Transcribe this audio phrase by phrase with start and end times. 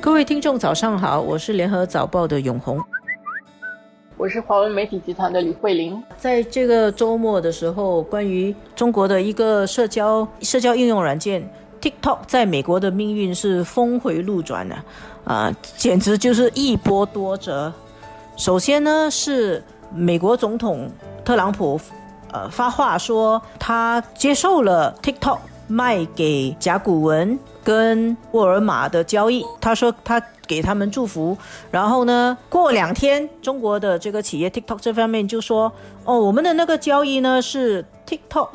[0.00, 2.82] 各位听众，早上好，我是联合早报的永红，
[4.16, 6.02] 我是华文媒体集团的李慧玲。
[6.16, 11.46] 在这个周末的时候，关于中国的一个社交社交应用软件
[11.82, 14.74] TikTok 在美国的命运是峰回路转的，
[15.24, 17.70] 啊，简直就是一波多折。
[18.38, 19.62] 首先呢，是
[19.94, 20.90] 美国总统
[21.26, 21.78] 特朗普，
[22.32, 27.38] 呃，发话说他接受了 TikTok 卖给甲骨文。
[27.70, 31.38] 跟沃尔玛的交易，他说他给他们祝福，
[31.70, 35.72] 然后呢，过两天中国的这个企业 TikTok 这方面就说，
[36.04, 38.48] 哦，我们的那个交易呢是 TikTok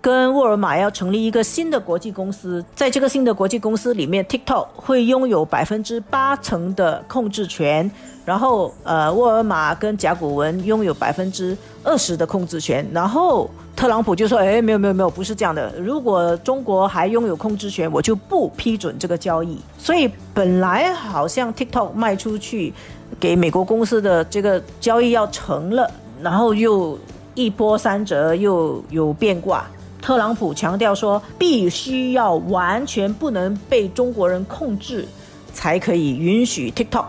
[0.00, 7.90] 跟沃尔玛要成立一个新的国际公司，在这个新的国际公司里面，TikTok 会拥有百分之八成的控制权，
[8.24, 13.50] 然后呃，沃尔玛跟甲骨文拥有百分之二十的控制权，然后。
[13.76, 15.70] 特朗普就说：“哎，没有没有没有，不是这样的。
[15.78, 19.60] 如果中国还拥有控制权，我就不批准这个交易。
[19.76, 22.72] 所以本来好像 TikTok 卖出去
[23.20, 25.90] 给美国公司的这个交易要成了，
[26.22, 26.98] 然后又
[27.34, 29.66] 一波三折，又有变卦。
[30.06, 35.04] 特朗普强调说，必须要完全不能被中国人控制，
[35.52, 37.06] 才可以允许 TikTok。”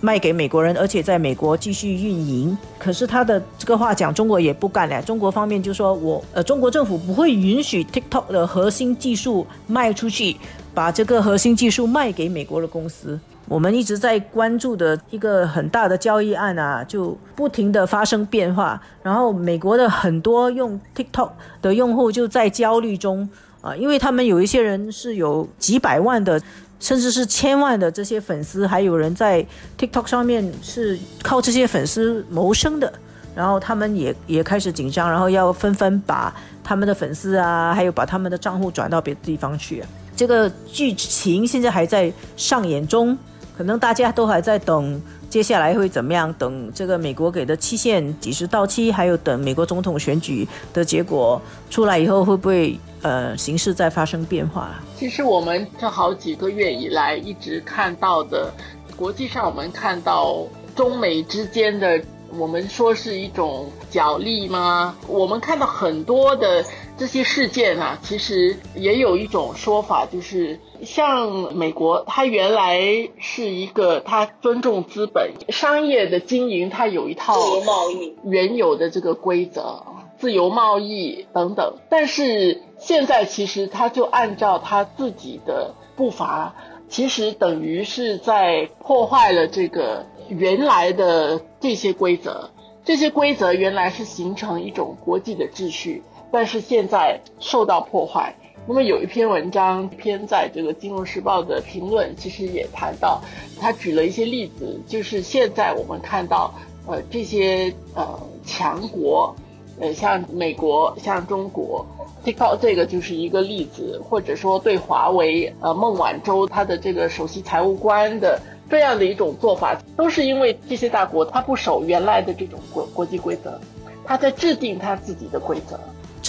[0.00, 2.56] 卖给美国人，而且在美国继续运营。
[2.78, 5.02] 可是他的这个话讲，中国也不干了。
[5.02, 10.34] 中国方面就说，我呃，中国政府不会允许 TikTok 的核心技术卖出去，
[10.72, 13.20] 把这个核心技术卖给美国的公司。
[13.50, 18.80] 我们一直在关注的一个很大的交易案啊，就不停的发生变化。
[19.02, 23.28] 然后美国的很多用 TikTok 的用户就在焦虑中
[23.60, 26.40] 啊，因为他们有一些人是有几百万的。
[26.78, 29.44] 甚至是千万的这些粉丝，还有人在
[29.78, 32.90] TikTok 上面是靠这些粉丝谋生的，
[33.34, 39.84] 然后他们也也开始紧张，然后要纷纷把他们的粉丝啊，还有把他们的账户转到别的地方去。
[40.16, 43.14] 这个剧情现在还在上演中，
[43.60, 51.38] 可能大家都还在等接下来会怎么样，等这个美国给的期限几时到期，还有等美国总统选举的结果
[51.68, 52.80] 出来以后会不会。
[53.02, 54.78] 呃，形势在发生变化。
[54.94, 58.52] 其实我们这好几个月以来一直看到的，
[58.94, 61.98] 国际上我们看到中美之间的，
[62.38, 64.96] 我们说是一种角力吗？
[65.08, 66.64] 我们看到很多的
[66.96, 72.80] 这些事件啊，其实也有一种说法，就是像美国，它原来
[73.18, 79.82] 是一个它尊重资本、商业的经营，它有一套自由贸易原有的这个规则。
[80.18, 86.54] 自由贸易等等，但是现在其实它就按照它自己的步伐，
[86.90, 92.50] 其实等于是在破坏了这个原来的这些规则。
[92.84, 96.02] 这些规则原来是形成一种国际的秩序，
[96.32, 98.34] 但是现在受到破坏。
[98.66, 103.22] 那么有一篇文章篇在这个《金融时报》的评论，其实也谈到，
[103.60, 106.52] 他举了一些例子，就是现在我们看到，
[106.86, 109.34] 呃，这些呃强国。
[109.80, 111.86] 呃，像美国，像中国
[112.22, 118.38] 提高这个就是一个例子，或者说对华为，呃，孟晚舟他的这个首席财务官的
[118.68, 123.58] 这样的一种做法，都是因为这些大国他不守原来的这种国国际规则，
[124.04, 125.80] 他在制定他自己的规则。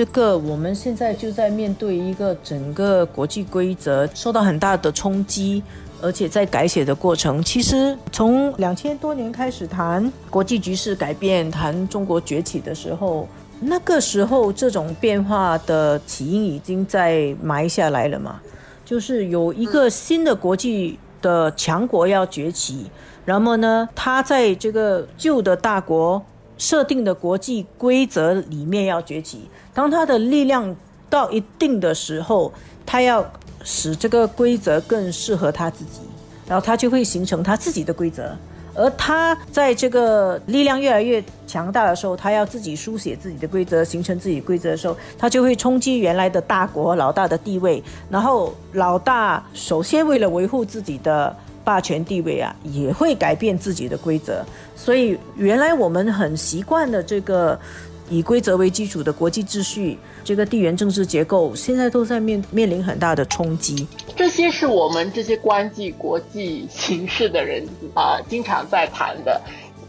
[0.00, 5.62] 这个我们现在就在面对一个整个国际规则受到很大的冲击，
[6.00, 7.42] 而且在改写的过程。
[7.42, 13.28] 其实从两千多年开始谈国际局势改变，谈中国崛起的时候。
[13.60, 18.40] 那个时候，这种变化的起因已经在埋下来了嘛？
[18.86, 22.86] 就是有一个新的国际的强国要崛起，
[23.26, 26.24] 然后呢，它在这个旧的大国
[26.60, 29.48] 设定的国际规则里面要崛起。
[29.72, 30.76] 当他的力量
[31.08, 32.52] 到一定的时候，
[32.84, 33.24] 他要
[33.64, 36.02] 使这个规则更适合他自己，
[36.46, 38.36] 然后他就会形成他自己的规则。
[38.72, 47.82] 而他在这个力量越来越强大的时候，他要自己书写自己的规则，形成自己规则的时候，他就会冲击原来的大国老大的地位。
[48.08, 51.34] 然后老大首先为了维护自己的
[51.64, 54.44] 霸权地位啊，也会改变自己的规则。
[54.76, 57.58] 所以原来我们很习惯的这个。
[58.12, 63.86] 以规则为基础的国际秩序，这个地缘政治结构现在都在面面临很大的冲击。
[64.16, 67.64] 这些是我们这些关注国际形势的人
[67.94, 69.40] 啊，经常在谈的。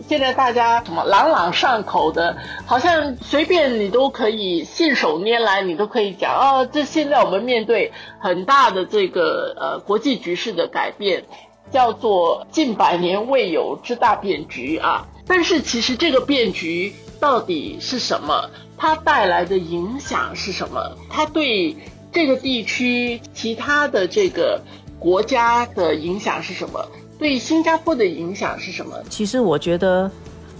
[0.07, 6.69] 现在大家什么朗朗上口的，好像随便你都可以信手拈来，你都可以讲哦。
[6.71, 11.23] 这现在我们面对很大的这个呃国际局势的改变，
[11.69, 15.05] 叫做近百年未有之大变局啊。
[15.27, 16.93] 但是其实这个变局。
[17.21, 18.49] 到底是什么？
[18.75, 20.97] 它带来的影响是什么？
[21.07, 21.77] 它对
[22.11, 24.59] 这个地区其他的这个
[24.97, 26.83] 国家的影响是什么？
[27.19, 28.97] 对新加坡的影响是什么？
[29.07, 30.09] 其实我觉得。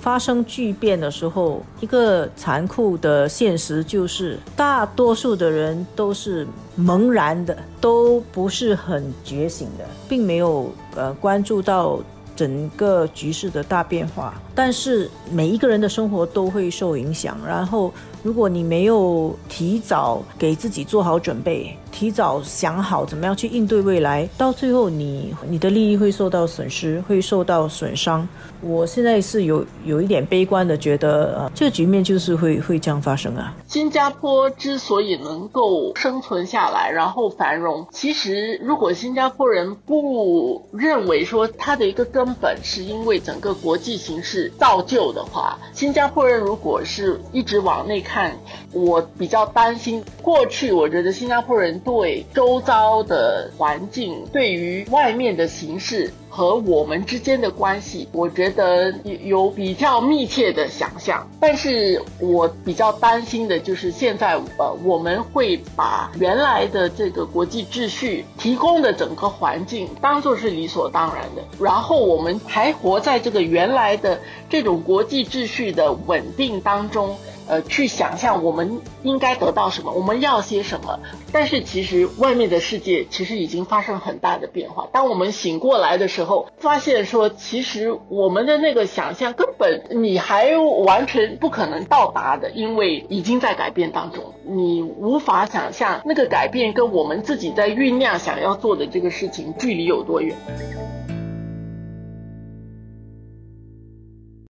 [0.02, 6.46] 发生巨变的时候，一个残酷的现实就是，大多数的人都是
[6.78, 12.00] 茫然的，都不是很觉醒的，并没有呃关注到
[12.36, 14.34] 整个局势的大变化。
[14.56, 21.76] 但是每一个人的生活都会受影响，然后如果你没有提早给自己做好准备。
[21.92, 28.26] 提早想好怎么样去应对未来，到最后你你的利益会受到损失，会受到损伤。
[28.62, 33.54] 我现在是有有一点悲观的，觉得呃这个局面就是会会这样发生啊。
[33.68, 48.38] 新加坡之所以能够生存下来，然后繁荣，其实如果新加坡人不认为说它的一个根本是因为整个国际形势造就的话，新加坡人如果是一直往内看，
[48.74, 51.72] 我比较担心过去，我觉得新加坡人。
[51.84, 58.94] 对周遭的环境，对于外面的形势和我们之间的关系，我觉得
[59.24, 61.28] 有比较密切的想象。
[61.40, 74.20] 但是我比较担心的就是现在，呃，我们会把原来的这个国际秩序提供的整个环境当做是理所当然的，然后我们还活在这个原来的
[74.50, 77.18] 这种国际秩序的稳定当中。
[77.52, 80.98] 呃，去想象我们应该得到什么，我们要些什么。
[81.34, 84.88] 但是其实外面的世界其实已经发生很大的变化。
[84.94, 94.34] 当我们醒过来的时候，发现说，其实我们的那个想象根本你还完全不可能到达的，因为已经在改变当中。
[94.46, 100.38] 你无法想象那个改变跟我们自己在酝酿想要做的这个事情距离有多远。